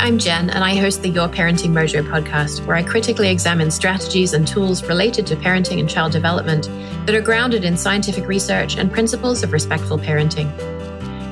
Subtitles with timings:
[0.00, 4.32] I'm Jen, and I host the Your Parenting Mojo podcast, where I critically examine strategies
[4.32, 6.70] and tools related to parenting and child development
[7.04, 10.50] that are grounded in scientific research and principles of respectful parenting.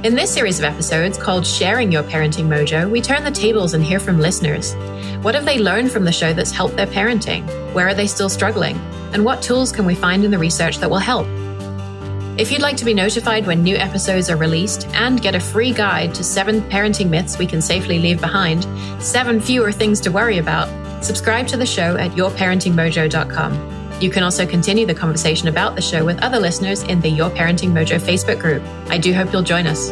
[0.05, 3.83] In this series of episodes called Sharing Your Parenting Mojo, we turn the tables and
[3.83, 4.75] hear from listeners.
[5.23, 7.47] What have they learned from the show that's helped their parenting?
[7.73, 8.77] Where are they still struggling?
[9.15, 11.27] And what tools can we find in the research that will help?
[12.39, 15.73] If you'd like to be notified when new episodes are released and get a free
[15.73, 18.65] guide to seven parenting myths we can safely leave behind,
[19.03, 20.69] seven fewer things to worry about,
[21.05, 24.01] subscribe to the show at yourparentingmojo.com.
[24.01, 27.29] You can also continue the conversation about the show with other listeners in the Your
[27.29, 28.63] Parenting Mojo Facebook group.
[28.89, 29.91] I do hope you'll join us.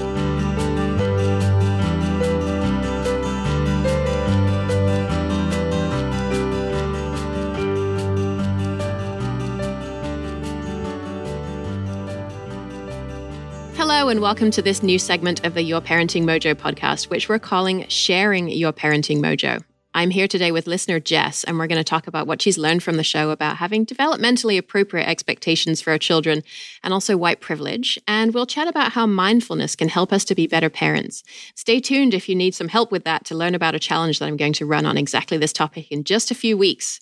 [14.08, 17.88] And welcome to this new segment of the Your Parenting Mojo podcast, which we're calling
[17.88, 19.64] Sharing Your Parenting Mojo.
[19.94, 22.84] I'm here today with listener Jess, and we're going to talk about what she's learned
[22.84, 26.44] from the show about having developmentally appropriate expectations for our children
[26.84, 27.98] and also white privilege.
[28.06, 31.24] And we'll chat about how mindfulness can help us to be better parents.
[31.56, 34.26] Stay tuned if you need some help with that to learn about a challenge that
[34.26, 37.00] I'm going to run on exactly this topic in just a few weeks.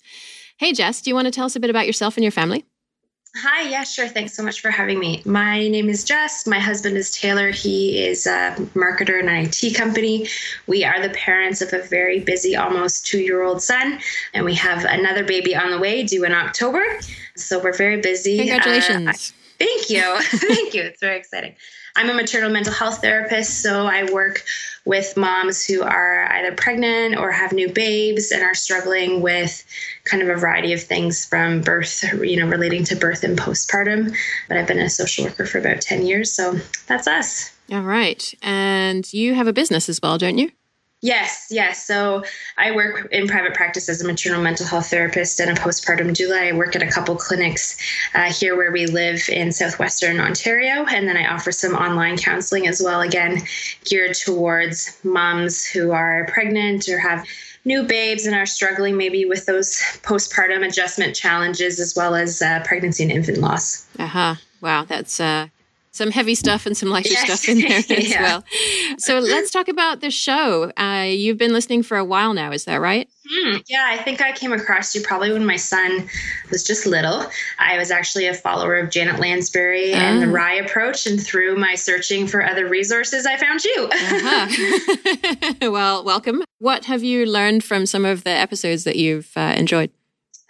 [0.57, 2.65] Hey, Jess, do you want to tell us a bit about yourself and your family?
[3.37, 4.07] Hi, yeah, sure.
[4.07, 5.21] Thanks so much for having me.
[5.25, 6.47] My name is Jess.
[6.47, 7.51] My husband is Taylor.
[7.51, 10.29] He is a marketer in an IT company.
[10.67, 13.99] We are the parents of a very busy, almost two year old son,
[14.33, 16.81] and we have another baby on the way due in October.
[17.35, 18.37] So we're very busy.
[18.37, 19.07] Congratulations.
[19.09, 19.13] Uh,
[19.59, 20.17] thank you.
[20.21, 20.83] thank you.
[20.83, 21.55] It's very exciting.
[21.95, 24.43] I'm a maternal mental health therapist, so I work
[24.83, 29.63] with moms who are either pregnant or have new babes and are struggling with
[30.03, 34.15] kind of a variety of things from birth, you know, relating to birth and postpartum.
[34.47, 37.51] But I've been a social worker for about 10 years, so that's us.
[37.71, 38.33] All right.
[38.41, 40.51] And you have a business as well, don't you?
[41.01, 41.85] Yes, yes.
[41.85, 42.23] So
[42.57, 46.51] I work in private practice as a maternal mental health therapist and a postpartum doula.
[46.51, 47.77] I work at a couple clinics
[48.15, 52.67] uh, here where we live in southwestern Ontario, and then I offer some online counseling
[52.67, 53.01] as well.
[53.01, 53.43] Again,
[53.83, 57.25] geared towards moms who are pregnant or have
[57.65, 62.61] new babes and are struggling maybe with those postpartum adjustment challenges as well as uh,
[62.63, 63.85] pregnancy and infant loss.
[63.99, 64.35] Uh huh.
[64.61, 65.49] Wow, that's uh,
[65.95, 67.25] some heavy stuff and some lighter yes.
[67.25, 68.21] stuff in there as yeah.
[68.21, 68.43] well.
[68.97, 70.71] So let's talk about the show.
[70.77, 73.09] Uh, you've been listening for a while now, is that right?
[73.27, 73.57] Hmm.
[73.67, 76.07] Yeah, I think I came across you probably when my son
[76.51, 77.25] was just little.
[77.57, 79.97] I was actually a follower of Janet Lansbury oh.
[79.97, 83.89] and the RIE approach, and through my searching for other resources, I found you.
[83.91, 85.53] uh-huh.
[85.71, 86.43] well, welcome.
[86.59, 89.91] What have you learned from some of the episodes that you've uh, enjoyed?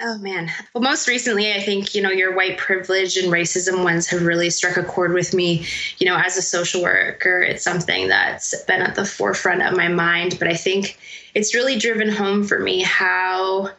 [0.01, 0.51] Oh man.
[0.73, 4.49] Well, most recently, I think, you know, your white privilege and racism ones have really
[4.49, 5.65] struck a chord with me.
[5.99, 9.87] You know, as a social worker, it's something that's been at the forefront of my
[9.87, 10.35] mind.
[10.37, 10.97] But I think
[11.33, 13.71] it's really driven home for me how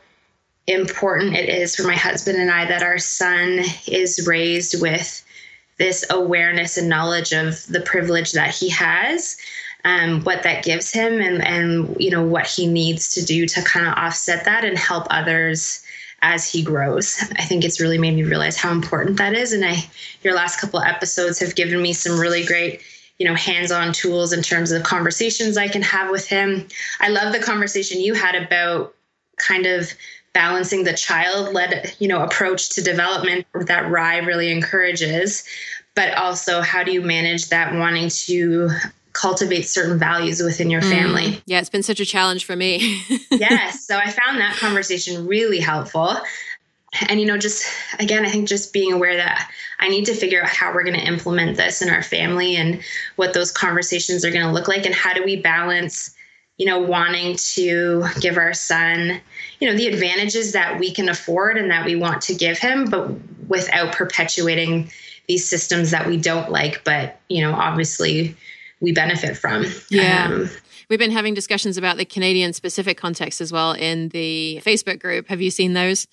[0.67, 5.23] important it is for my husband and I that our son is raised with
[5.79, 9.37] this awareness and knowledge of the privilege that he has.
[9.85, 13.63] Um, what that gives him and and you know what he needs to do to
[13.63, 15.86] kind of offset that and help others
[16.23, 17.23] as he grows.
[17.37, 19.53] I think it's really made me realize how important that is.
[19.53, 19.77] And I,
[20.23, 22.83] your last couple episodes have given me some really great,
[23.19, 26.67] you know, hands-on tools in terms of conversations I can have with him.
[27.01, 28.95] I love the conversation you had about
[29.37, 29.93] kind of
[30.33, 35.45] balancing the child-led, you know, approach to development that RIE really encourages,
[35.95, 38.69] but also how do you manage that wanting to
[39.17, 41.23] cultivate certain values within your family.
[41.23, 41.43] Mm.
[41.47, 43.01] Yeah, it's been such a challenge for me.
[43.31, 43.85] yes.
[43.85, 46.17] So I found that conversation really helpful.
[47.09, 47.65] And, you know, just
[47.99, 49.51] again, I think just being aware that
[49.81, 52.83] I need to figure out how we're going to implement this in our family and
[53.17, 56.15] what those conversations are going to look like and how do we balance,
[56.59, 59.21] you know, wanting to give our son,
[59.61, 62.89] you know, the advantages that we can afford and that we want to give him,
[62.91, 63.11] but
[63.49, 64.91] without perpetuating
[65.27, 68.37] these systems that we don't like, but, you know, obviously
[68.81, 69.65] we benefit from.
[69.91, 70.29] Yeah.
[70.31, 70.51] Um,
[70.89, 75.27] We've been having discussions about the Canadian specific context as well in the Facebook group.
[75.29, 76.07] Have you seen those?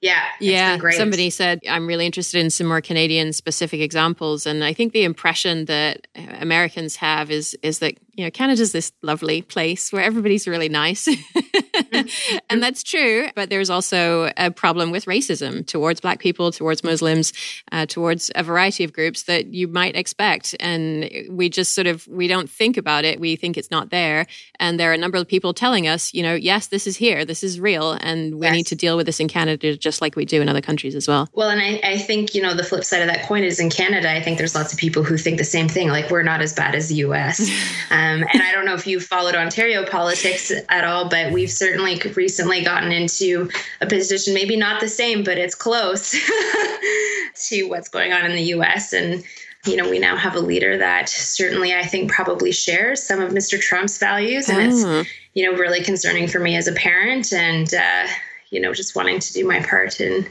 [0.00, 0.22] Yeah.
[0.40, 0.78] Yeah.
[0.92, 4.46] Somebody said, I'm really interested in some more Canadian specific examples.
[4.46, 8.90] And I think the impression that Americans have is is that you know, Canada's this
[9.00, 11.06] lovely place where everybody's really nice.
[12.50, 13.28] and that's true.
[13.36, 17.32] But there's also a problem with racism towards Black people, towards Muslims,
[17.70, 20.56] uh, towards a variety of groups that you might expect.
[20.58, 23.20] And we just sort of, we don't think about it.
[23.20, 24.26] We think it's not there.
[24.58, 27.24] And there are a number of people telling us, you know, yes, this is here,
[27.24, 27.92] this is real.
[28.00, 28.52] And we yes.
[28.52, 31.06] need to deal with this in Canada just like we do in other countries as
[31.06, 31.28] well.
[31.34, 33.70] Well, and I, I think, you know, the flip side of that coin is in
[33.70, 35.88] Canada, I think there's lots of people who think the same thing.
[35.88, 37.48] Like, we're not as bad as the US.
[37.92, 41.50] Um, Um, and I don't know if you've followed Ontario politics at all, but we've
[41.50, 43.50] certainly recently gotten into
[43.80, 46.12] a position, maybe not the same, but it's close
[47.48, 48.92] to what's going on in the US.
[48.92, 49.24] And
[49.66, 53.32] you know, we now have a leader that certainly I think probably shares some of
[53.32, 53.60] Mr.
[53.60, 54.48] Trump's values.
[54.48, 55.04] And it's, ah.
[55.34, 58.06] you know, really concerning for me as a parent and, uh,
[58.50, 60.26] you know, just wanting to do my part in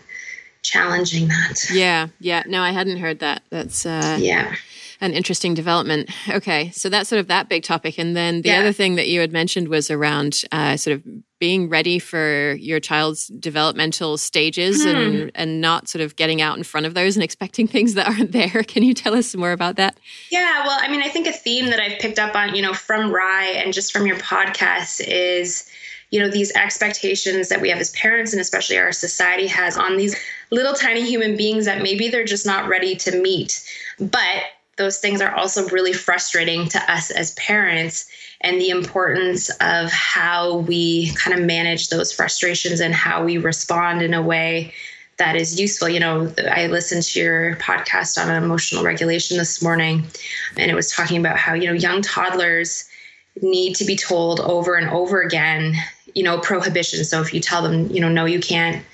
[0.63, 1.69] challenging that.
[1.71, 2.07] Yeah.
[2.19, 2.43] Yeah.
[2.47, 3.43] No, I hadn't heard that.
[3.51, 4.55] That's, uh, yeah
[5.01, 6.09] an interesting development.
[6.29, 8.59] Okay, so that's sort of that big topic, and then the yeah.
[8.59, 11.03] other thing that you had mentioned was around uh, sort of
[11.39, 14.89] being ready for your child's developmental stages hmm.
[14.89, 18.07] and and not sort of getting out in front of those and expecting things that
[18.07, 18.63] aren't there.
[18.63, 19.97] Can you tell us more about that?
[20.31, 22.73] Yeah, well, I mean, I think a theme that I've picked up on, you know,
[22.73, 25.69] from RIE and just from your podcast is
[26.09, 29.97] you know these expectations that we have as parents and especially our society has on
[29.97, 30.15] these
[30.51, 33.61] little tiny human beings that maybe they're just not ready to meet
[33.99, 34.43] but
[34.77, 38.07] those things are also really frustrating to us as parents
[38.41, 44.01] and the importance of how we kind of manage those frustrations and how we respond
[44.01, 44.71] in a way
[45.17, 45.89] that is useful.
[45.89, 50.05] You know, I listened to your podcast on emotional regulation this morning,
[50.55, 52.87] and it was talking about how, you know, young toddlers
[53.41, 55.75] need to be told over and over again,
[56.13, 57.03] you know, prohibition.
[57.03, 58.85] So if you tell them, you know, no, you can't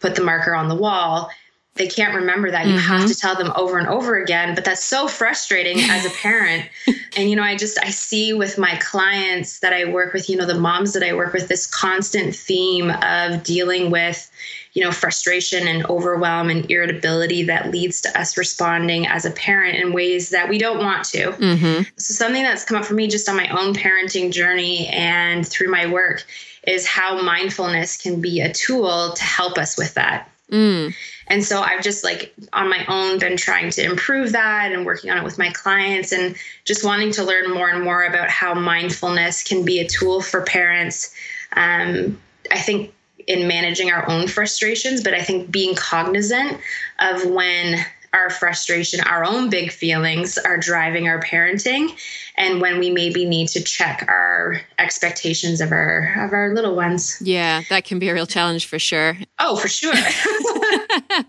[0.00, 1.30] put the marker on the wall,
[1.78, 2.66] they can't remember that.
[2.66, 2.86] You mm-hmm.
[2.86, 4.54] have to tell them over and over again.
[4.54, 6.68] But that's so frustrating as a parent.
[7.16, 10.36] and, you know, I just, I see with my clients that I work with, you
[10.36, 14.30] know, the moms that I work with, this constant theme of dealing with,
[14.74, 19.76] you know, frustration and overwhelm and irritability that leads to us responding as a parent
[19.78, 21.32] in ways that we don't want to.
[21.32, 21.82] Mm-hmm.
[21.96, 25.70] So, something that's come up for me just on my own parenting journey and through
[25.70, 26.24] my work
[26.66, 30.30] is how mindfulness can be a tool to help us with that.
[30.50, 30.94] Mm.
[31.26, 35.10] And so I've just like on my own been trying to improve that and working
[35.10, 38.54] on it with my clients and just wanting to learn more and more about how
[38.54, 41.14] mindfulness can be a tool for parents.
[41.54, 42.18] Um,
[42.50, 42.94] I think
[43.26, 46.58] in managing our own frustrations, but I think being cognizant
[46.98, 47.76] of when
[48.12, 51.98] our frustration, our own big feelings are driving our parenting
[52.36, 57.20] and when we maybe need to check our expectations of our of our little ones.
[57.20, 59.16] Yeah, that can be a real challenge for sure.
[59.38, 59.94] Oh, for sure.
[61.10, 61.26] At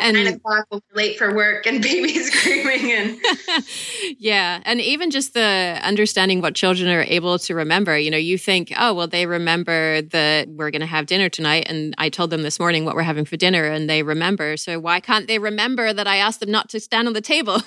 [0.00, 3.20] and, nine o'clock, we're late for work, and baby's screaming, and
[4.18, 7.96] yeah, and even just the understanding what children are able to remember.
[7.96, 11.66] You know, you think, oh, well, they remember that we're going to have dinner tonight,
[11.68, 14.56] and I told them this morning what we're having for dinner, and they remember.
[14.56, 17.60] So why can't they remember that I asked them not to stand on the table?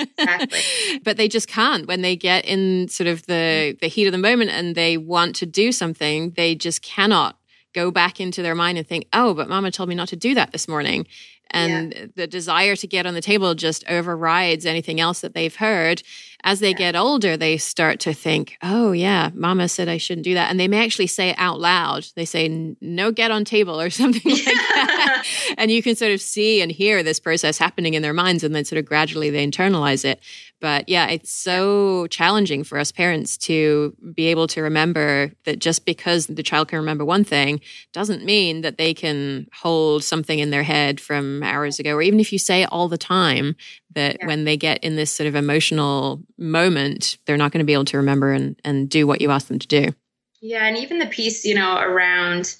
[0.00, 0.60] exactly.
[1.04, 4.18] But they just can't when they get in sort of the the heat of the
[4.18, 6.30] moment and they want to do something.
[6.32, 7.36] They just cannot
[7.74, 10.34] go back into their mind and think, oh, but mama told me not to do
[10.34, 11.06] that this morning.
[11.50, 12.06] And yeah.
[12.14, 16.02] the desire to get on the table just overrides anything else that they've heard.
[16.44, 20.34] As they get older, they start to think, oh, yeah, mama said I shouldn't do
[20.34, 20.50] that.
[20.50, 22.06] And they may actually say it out loud.
[22.16, 25.24] They say, no, get on table or something like that.
[25.58, 28.44] and you can sort of see and hear this process happening in their minds.
[28.44, 30.20] And then sort of gradually they internalize it.
[30.60, 35.86] But yeah, it's so challenging for us parents to be able to remember that just
[35.86, 37.60] because the child can remember one thing
[37.92, 41.94] doesn't mean that they can hold something in their head from hours ago.
[41.94, 43.56] Or even if you say it all the time,
[43.94, 44.26] that yeah.
[44.26, 47.84] when they get in this sort of emotional moment, they're not going to be able
[47.86, 49.94] to remember and, and do what you ask them to do.
[50.40, 50.66] Yeah.
[50.66, 52.56] And even the piece, you know, around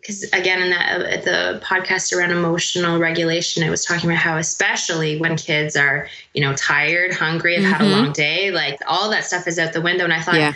[0.00, 4.36] because again in that uh, the podcast around emotional regulation i was talking about how
[4.38, 7.72] especially when kids are you know tired hungry have mm-hmm.
[7.72, 8.04] had a mm-hmm.
[8.04, 10.54] long day like all that stuff is out the window and i thought yeah.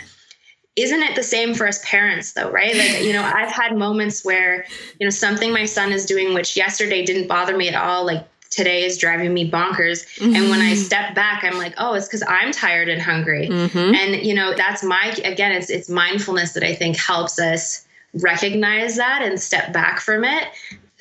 [0.75, 4.25] isn't it the same for us parents though right like you know i've had moments
[4.25, 4.65] where
[4.99, 8.27] you know something my son is doing which yesterday didn't bother me at all like
[8.49, 10.35] today is driving me bonkers mm-hmm.
[10.35, 10.75] and when i mm-hmm.
[10.75, 13.95] step back i'm like oh it's because i'm tired and hungry mm-hmm.
[13.95, 17.85] and you know that's my again it's it's mindfulness that i think helps us
[18.21, 20.47] recognize that and step back from it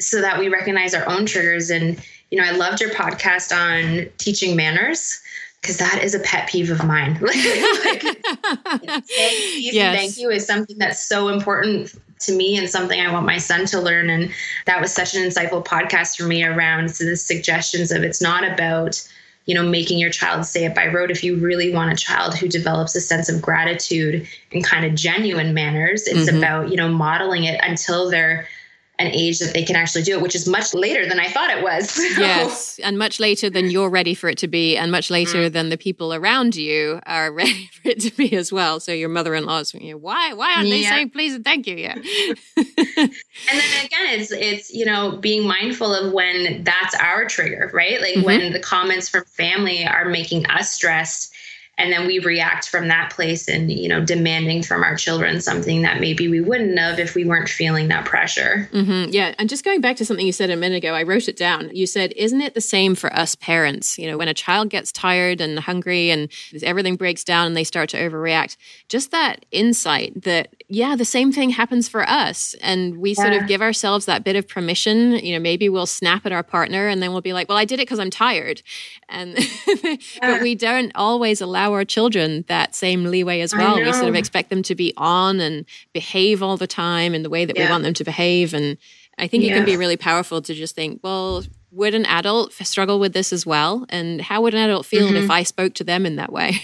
[0.00, 1.70] so that we recognize our own triggers.
[1.70, 5.20] And, you know, I loved your podcast on teaching manners
[5.64, 7.14] because that is a pet peeve of mine.
[7.22, 9.96] like, thank you, yes.
[9.96, 13.64] thank you is something that's so important to me and something I want my son
[13.66, 14.10] to learn.
[14.10, 14.30] And
[14.66, 19.08] that was such an insightful podcast for me around the suggestions of it's not about
[19.46, 21.10] you know, making your child say it by rote.
[21.10, 24.94] If you really want a child who develops a sense of gratitude and kind of
[24.94, 26.38] genuine manners, it's mm-hmm.
[26.38, 28.48] about, you know, modeling it until they're
[28.98, 31.50] an age that they can actually do it, which is much later than I thought
[31.50, 31.98] it was.
[32.18, 35.52] yes, and much later than you're ready for it to be, and much later mm.
[35.52, 38.78] than the people around you are ready for it to be as well.
[38.78, 40.76] So your mother-in-law is, you know, why why aren't yeah.
[40.76, 41.76] they saying please and thank you?
[41.76, 41.94] Yeah.
[41.96, 42.04] and
[42.56, 48.00] then again, it's it's you know being mindful of when that's our trigger, right?
[48.00, 48.24] Like mm-hmm.
[48.24, 51.33] when the comments from family are making us stressed
[51.76, 55.82] and then we react from that place and you know demanding from our children something
[55.82, 58.68] that maybe we wouldn't have if we weren't feeling that pressure.
[58.72, 59.10] Mm-hmm.
[59.10, 59.34] yeah.
[59.38, 61.70] And just going back to something you said a minute ago i wrote it down.
[61.72, 63.98] You said isn't it the same for us parents?
[63.98, 66.30] You know when a child gets tired and hungry and
[66.62, 68.56] everything breaks down and they start to overreact
[68.88, 73.22] just that insight that yeah the same thing happens for us and we yeah.
[73.22, 76.42] sort of give ourselves that bit of permission you know maybe we'll snap at our
[76.42, 78.62] partner and then we'll be like well i did it because i'm tired
[79.08, 79.36] and
[79.82, 79.96] yeah.
[80.22, 84.14] but we don't always allow our children that same leeway as well we sort of
[84.14, 87.66] expect them to be on and behave all the time in the way that yeah.
[87.66, 88.78] we want them to behave and
[89.18, 91.42] i think it can be really powerful to just think well
[91.74, 93.86] would an adult struggle with this as well?
[93.88, 95.16] And how would an adult feel mm-hmm.
[95.16, 96.60] if I spoke to them in that way?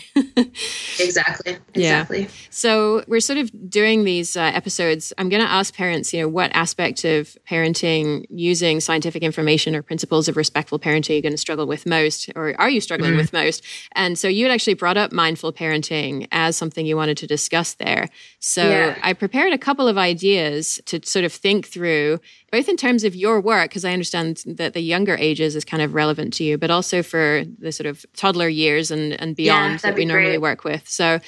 [0.99, 1.59] exactly.
[1.75, 2.23] Exactly.
[2.23, 2.29] Yeah.
[2.51, 5.13] So we're sort of doing these uh, episodes.
[5.17, 9.83] I'm going to ask parents, you know, what aspect of parenting using scientific information or
[9.83, 13.13] principles of respectful parenting are you're going to struggle with most, or are you struggling
[13.13, 13.19] mm-hmm.
[13.19, 13.65] with most?
[13.93, 17.75] And so you had actually brought up mindful parenting as something you wanted to discuss
[17.75, 18.09] there.
[18.39, 18.99] So yeah.
[19.03, 23.15] I prepared a couple of ideas to sort of think through both in terms of
[23.15, 26.59] your work, because I understand that the younger ages is kind of relevant to you,
[26.59, 30.33] but also for the sort of toddler years and, and beyond yeah, that we normally
[30.33, 30.43] great.
[30.43, 30.87] work with.
[30.87, 31.21] So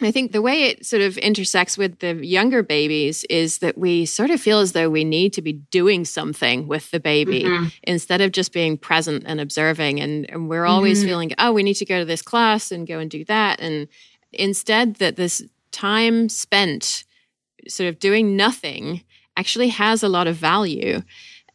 [0.00, 4.06] I think the way it sort of intersects with the younger babies is that we
[4.06, 7.66] sort of feel as though we need to be doing something with the baby mm-hmm.
[7.82, 10.00] instead of just being present and observing.
[10.00, 11.08] And, and we're always mm-hmm.
[11.08, 13.60] feeling, oh, we need to go to this class and go and do that.
[13.60, 13.88] And
[14.32, 17.04] instead, that this time spent
[17.66, 19.02] sort of doing nothing
[19.36, 21.02] actually has a lot of value.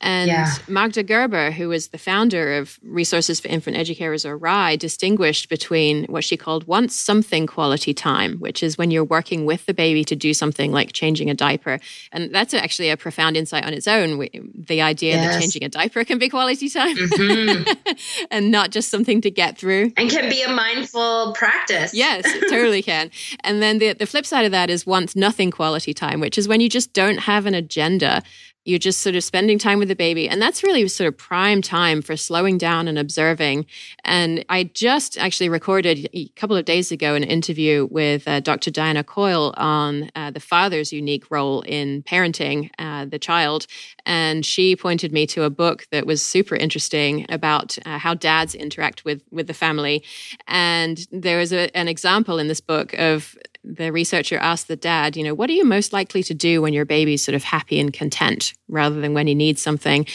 [0.04, 0.52] And yeah.
[0.68, 6.04] Magda Gerber, who was the founder of Resources for Infant Educators or RIE, distinguished between
[6.06, 10.04] what she called wants something quality time, which is when you're working with the baby
[10.04, 11.80] to do something like changing a diaper.
[12.12, 14.28] And that's actually a profound insight on its own.
[14.54, 15.36] The idea yes.
[15.36, 18.26] that changing a diaper can be quality time mm-hmm.
[18.32, 19.94] and not just something to get through.
[19.96, 21.94] And can be a mindful practice.
[21.94, 23.10] Yes, it totally can.
[23.40, 26.46] And then the, the flip side of that is wants nothing quality time, which is
[26.46, 28.22] when you just don't have an agenda
[28.66, 30.30] you're just sort of spending time with the baby.
[30.30, 33.66] And that's really sort of prime time for slowing down and observing.
[34.06, 38.72] And I just actually recorded a couple of days ago an interview with uh, Dr.
[38.72, 43.68] Diana Coyle on uh, the father's unique role in parenting uh, the child.
[44.06, 48.56] And she pointed me to a book that was super interesting about uh, how dads
[48.56, 50.04] interact with, with the family.
[50.48, 55.16] And there was a, an example in this book of the researcher asked the dad,
[55.16, 57.80] you know, what are you most likely to do when your baby's sort of happy
[57.80, 60.06] and content rather than when he needs something?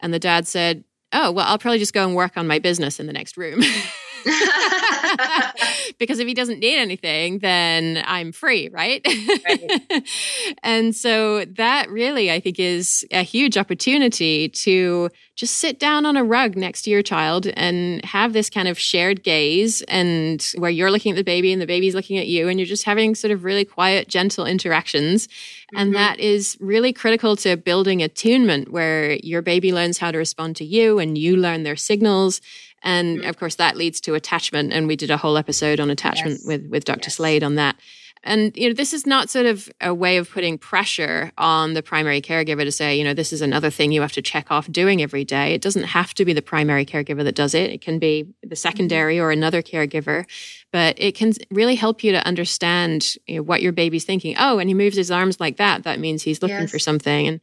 [0.00, 3.00] And the dad said, oh, well, I'll probably just go and work on my business
[3.00, 3.62] in the next room.
[5.98, 9.06] because if he doesn't need anything, then I'm free, right?
[9.06, 10.04] right?
[10.62, 16.16] and so that really, I think, is a huge opportunity to just sit down on
[16.16, 20.70] a rug next to your child and have this kind of shared gaze and where
[20.70, 23.14] you're looking at the baby and the baby's looking at you and you're just having
[23.14, 25.28] sort of really quiet, gentle interactions.
[25.28, 25.76] Mm-hmm.
[25.76, 30.56] And that is really critical to building attunement where your baby learns how to respond
[30.56, 32.40] to you and you learn their signals
[32.82, 33.28] and mm-hmm.
[33.28, 34.72] of course, that leads to attachment.
[34.72, 36.46] And we did a whole episode on attachment yes.
[36.46, 37.06] with, with Dr.
[37.06, 37.16] Yes.
[37.16, 37.76] Slade on that.
[38.24, 41.82] And, you know, this is not sort of a way of putting pressure on the
[41.82, 44.70] primary caregiver to say, you know, this is another thing you have to check off
[44.70, 45.54] doing every day.
[45.54, 47.70] It doesn't have to be the primary caregiver that does it.
[47.70, 48.54] It can be the mm-hmm.
[48.54, 50.24] secondary or another caregiver,
[50.72, 54.34] but it can really help you to understand you know, what your baby's thinking.
[54.38, 55.84] Oh, and he moves his arms like that.
[55.84, 56.70] That means he's looking yes.
[56.70, 57.28] for something.
[57.28, 57.40] And,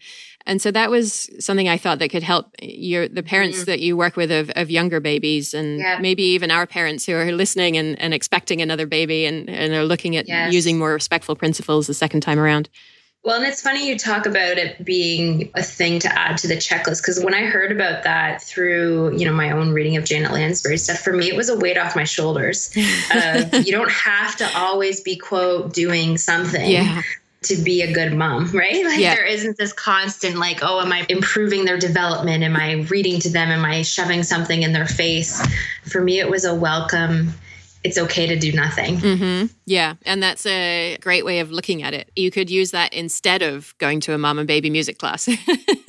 [0.47, 3.65] and so that was something I thought that could help your the parents mm-hmm.
[3.65, 5.97] that you work with of, of younger babies and yeah.
[5.99, 9.85] maybe even our parents who are listening and, and expecting another baby and, and are
[9.85, 10.53] looking at yes.
[10.53, 12.69] using more respectful principles the second time around.
[13.23, 16.57] Well, and it's funny you talk about it being a thing to add to the
[16.57, 20.31] checklist because when I heard about that through, you know, my own reading of Janet
[20.31, 22.71] Lansbury stuff, for me it was a weight off my shoulders.
[23.11, 26.69] Uh, you don't have to always be quote doing something.
[26.69, 27.01] Yeah
[27.45, 28.85] to be a good mom, right?
[28.85, 29.15] Like yeah.
[29.15, 32.43] there isn't this constant like, oh, am I improving their development?
[32.43, 33.49] Am I reading to them?
[33.49, 35.45] Am I shoving something in their face?
[35.83, 37.33] For me, it was a welcome.
[37.83, 38.97] It's okay to do nothing.
[38.97, 39.45] Mm-hmm.
[39.67, 39.93] Yeah.
[40.07, 42.09] And that's a great way of looking at it.
[42.15, 45.29] You could use that instead of going to a mom and baby music class,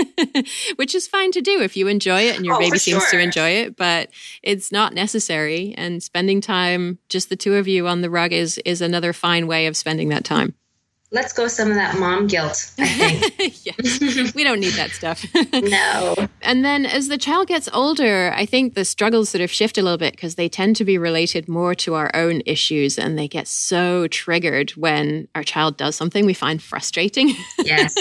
[0.76, 3.12] which is fine to do if you enjoy it and your oh, baby seems sure.
[3.12, 4.10] to enjoy it, but
[4.42, 5.74] it's not necessary.
[5.78, 9.46] And spending time, just the two of you on the rug, is, is another fine
[9.46, 10.54] way of spending that time.
[11.12, 13.64] Let's go some of that mom guilt, I think.
[13.64, 14.34] yes.
[14.34, 15.24] We don't need that stuff.
[15.52, 16.28] no.
[16.42, 19.82] And then as the child gets older, I think the struggles sort of shift a
[19.82, 23.28] little bit because they tend to be related more to our own issues and they
[23.28, 27.34] get so triggered when our child does something we find frustrating.
[27.58, 27.94] Yes.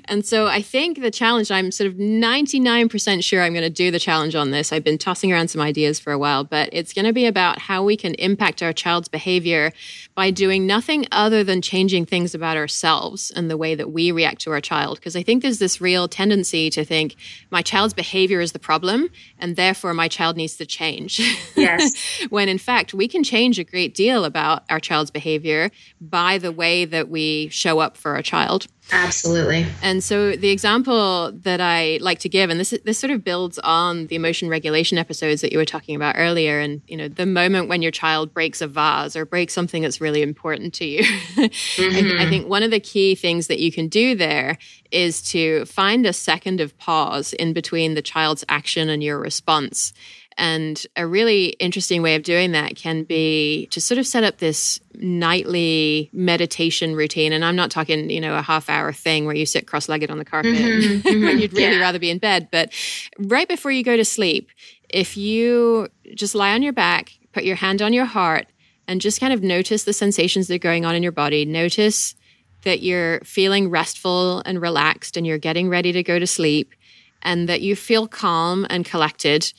[0.06, 3.90] and so I think the challenge, I'm sort of 99% sure I'm going to do
[3.90, 4.72] the challenge on this.
[4.72, 7.60] I've been tossing around some ideas for a while, but it's going to be about
[7.60, 9.72] how we can impact our child's behavior
[10.16, 14.40] by doing nothing other than changing things about ourselves and the way that we react
[14.40, 14.98] to our child.
[14.98, 17.16] Because I think there's this real tendency to think
[17.50, 21.20] my child's behavior is the problem and therefore my child needs to change.
[21.54, 22.24] Yes.
[22.30, 25.70] when in fact, we can change a great deal about our child's behavior
[26.00, 28.66] by the way that we show up for our child.
[28.92, 29.66] Absolutely.
[29.82, 33.58] And so the example that I like to give, and this this sort of builds
[33.60, 37.26] on the emotion regulation episodes that you were talking about earlier, and you know the
[37.26, 41.02] moment when your child breaks a vase or breaks something that's really important to you.
[41.34, 42.20] mm-hmm.
[42.20, 44.58] I, I think one of the key things that you can do there
[44.90, 49.92] is to find a second of pause in between the child's action and your response.
[50.40, 54.38] And a really interesting way of doing that can be to sort of set up
[54.38, 57.34] this nightly meditation routine.
[57.34, 60.10] And I'm not talking, you know, a half hour thing where you sit cross legged
[60.10, 61.80] on the carpet mm-hmm, mm-hmm, when you'd really yeah.
[61.80, 62.48] rather be in bed.
[62.50, 62.72] But
[63.18, 64.48] right before you go to sleep,
[64.88, 68.46] if you just lie on your back, put your hand on your heart,
[68.88, 72.14] and just kind of notice the sensations that are going on in your body, notice
[72.62, 76.72] that you're feeling restful and relaxed and you're getting ready to go to sleep
[77.20, 79.52] and that you feel calm and collected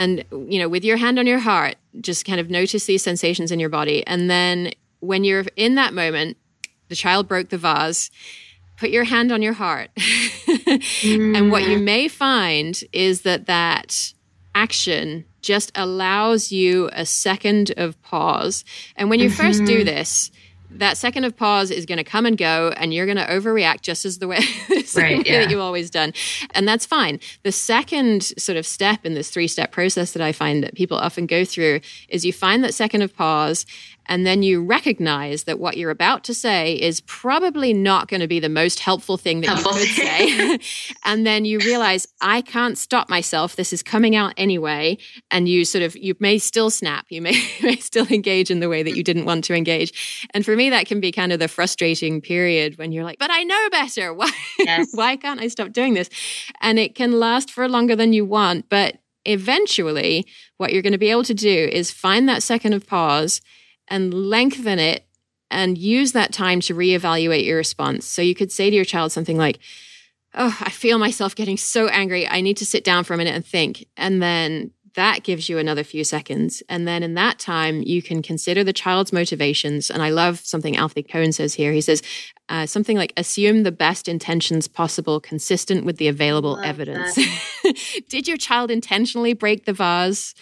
[0.00, 3.52] and you know with your hand on your heart just kind of notice these sensations
[3.52, 6.36] in your body and then when you're in that moment
[6.88, 8.10] the child broke the vase
[8.78, 11.36] put your hand on your heart mm.
[11.36, 11.84] and what you mm.
[11.84, 14.12] may find is that that
[14.54, 18.64] action just allows you a second of pause
[18.96, 19.42] and when you mm-hmm.
[19.42, 19.86] first do mm-hmm.
[19.86, 20.30] this
[20.72, 23.82] that second of pause is going to come and go and you're going to overreact
[23.82, 24.40] just as the way,
[24.96, 25.40] right, yeah.
[25.40, 26.12] that you've always done
[26.52, 30.32] and that's fine the second sort of step in this three step process that i
[30.32, 33.66] find that people often go through is you find that second of pause
[34.10, 38.26] and then you recognize that what you're about to say is probably not going to
[38.26, 39.78] be the most helpful thing that helpful.
[39.78, 40.58] you could say.
[41.04, 43.54] and then you realize, I can't stop myself.
[43.54, 44.98] This is coming out anyway.
[45.30, 47.06] And you sort of, you may still snap.
[47.08, 50.26] You may, may still engage in the way that you didn't want to engage.
[50.34, 53.30] And for me, that can be kind of the frustrating period when you're like, but
[53.30, 54.12] I know better.
[54.12, 54.88] Why, yes.
[54.92, 56.10] why can't I stop doing this?
[56.60, 58.68] And it can last for longer than you want.
[58.70, 62.88] But eventually, what you're going to be able to do is find that second of
[62.88, 63.40] pause
[63.90, 65.04] and lengthen it
[65.50, 68.06] and use that time to reevaluate your response.
[68.06, 69.58] So you could say to your child something like,
[70.32, 72.26] Oh, I feel myself getting so angry.
[72.28, 73.86] I need to sit down for a minute and think.
[73.96, 76.62] And then that gives you another few seconds.
[76.68, 79.90] And then in that time, you can consider the child's motivations.
[79.90, 81.72] And I love something Alfie Kohn says here.
[81.72, 82.02] He says
[82.48, 87.18] uh, something like, assume the best intentions possible, consistent with the available evidence.
[88.08, 90.34] Did your child intentionally break the vase?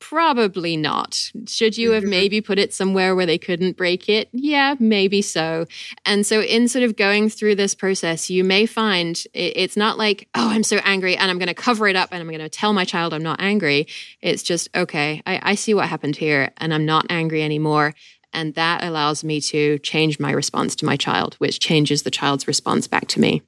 [0.00, 1.30] Probably not.
[1.46, 2.10] Should you have mm-hmm.
[2.10, 4.30] maybe put it somewhere where they couldn't break it?
[4.32, 5.66] Yeah, maybe so.
[6.06, 10.28] And so, in sort of going through this process, you may find it's not like,
[10.34, 12.48] oh, I'm so angry and I'm going to cover it up and I'm going to
[12.48, 13.86] tell my child I'm not angry.
[14.22, 17.94] It's just, okay, I, I see what happened here and I'm not angry anymore.
[18.32, 22.48] And that allows me to change my response to my child, which changes the child's
[22.48, 23.42] response back to me.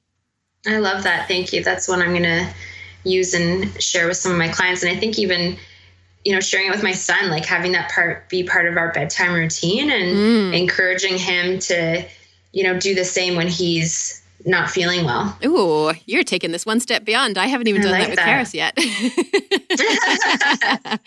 [0.67, 1.27] I love that.
[1.27, 1.63] Thank you.
[1.63, 2.53] That's what I'm going to
[3.03, 4.83] use and share with some of my clients.
[4.83, 5.57] And I think even
[6.25, 8.91] you know sharing it with my son like having that part be part of our
[8.91, 10.57] bedtime routine and mm.
[10.57, 12.05] encouraging him to
[12.51, 15.37] you know do the same when he's not feeling well.
[15.45, 17.37] Ooh, you're taking this one step beyond.
[17.37, 18.75] I haven't even I done like that with that.
[18.75, 18.99] Karis
[20.93, 20.99] yet.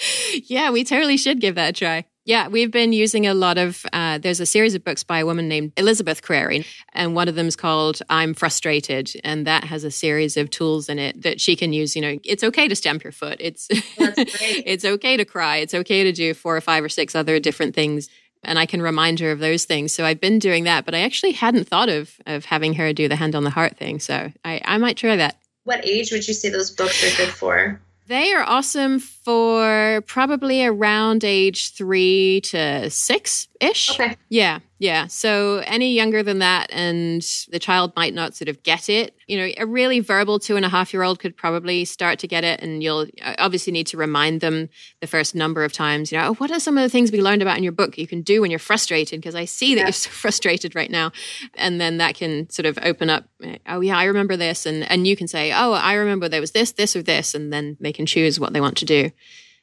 [0.48, 2.04] yeah, we totally should give that a try.
[2.26, 3.86] Yeah, we've been using a lot of.
[3.92, 7.36] Uh, there's a series of books by a woman named Elizabeth Crary, and one of
[7.36, 11.40] them is called "I'm Frustrated," and that has a series of tools in it that
[11.40, 11.94] she can use.
[11.94, 13.36] You know, it's okay to stamp your foot.
[13.38, 15.58] It's it's okay to cry.
[15.58, 18.08] It's okay to do four or five or six other different things,
[18.42, 19.92] and I can remind her of those things.
[19.92, 23.06] So I've been doing that, but I actually hadn't thought of of having her do
[23.06, 24.00] the hand on the heart thing.
[24.00, 25.38] So I I might try that.
[25.62, 27.80] What age would you say those books are good for?
[28.08, 33.90] They are awesome for probably around age three to six ish.
[33.90, 34.16] Okay.
[34.28, 34.60] Yeah.
[34.78, 35.06] Yeah.
[35.06, 39.14] So any younger than that, and the child might not sort of get it.
[39.26, 42.28] You know, a really verbal two and a half year old could probably start to
[42.28, 42.60] get it.
[42.62, 44.68] And you'll uh, obviously need to remind them
[45.00, 47.22] the first number of times, you know, oh, what are some of the things we
[47.22, 49.20] learned about in your book you can do when you're frustrated?
[49.20, 49.86] Because I see that yeah.
[49.86, 51.10] you're so frustrated right now.
[51.54, 53.24] And then that can sort of open up,
[53.66, 54.66] oh, yeah, I remember this.
[54.66, 57.34] And, and you can say, oh, I remember there was this, this, or this.
[57.34, 59.10] And then they can choose what they want to do.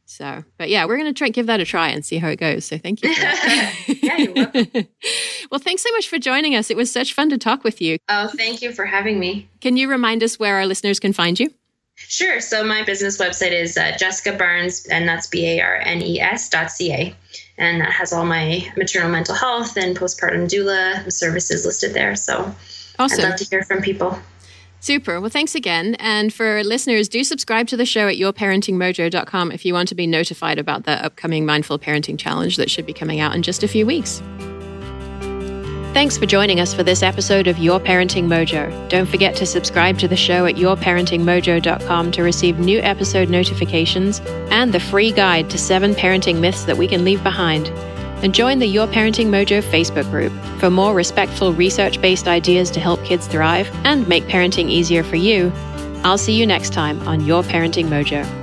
[0.05, 2.35] So, but yeah, we're going to try give that a try and see how it
[2.35, 2.65] goes.
[2.65, 3.09] So, thank you.
[4.01, 4.67] yeah, you're welcome.
[5.51, 6.69] well, thanks so much for joining us.
[6.69, 7.97] It was such fun to talk with you.
[8.09, 9.49] Oh, thank you for having me.
[9.61, 11.53] Can you remind us where our listeners can find you?
[11.95, 12.41] Sure.
[12.41, 16.19] So my business website is uh, Jessica Barnes, and that's B A R N E
[16.19, 17.15] S dot C A.
[17.57, 22.15] And that has all my maternal mental health and postpartum doula services listed there.
[22.15, 22.53] So
[22.97, 23.19] awesome.
[23.19, 24.17] I'd love to hear from people.
[24.83, 25.21] Super.
[25.21, 25.95] Well, thanks again.
[25.97, 30.05] And for listeners, do subscribe to the show at yourparentingmojo.com if you want to be
[30.05, 33.67] notified about the upcoming Mindful Parenting Challenge that should be coming out in just a
[33.69, 34.21] few weeks.
[35.93, 38.89] Thanks for joining us for this episode of Your Parenting Mojo.
[38.89, 44.19] Don't forget to subscribe to the show at yourparentingmojo.com to receive new episode notifications
[44.51, 47.71] and the free guide to seven parenting myths that we can leave behind.
[48.23, 52.79] And join the Your Parenting Mojo Facebook group for more respectful research based ideas to
[52.79, 55.51] help kids thrive and make parenting easier for you.
[56.03, 58.42] I'll see you next time on Your Parenting Mojo.